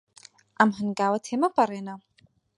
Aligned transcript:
ئەم 0.57 0.69
هەنگاوە 0.77 1.19
تێمەپەڕێنە. 1.25 1.95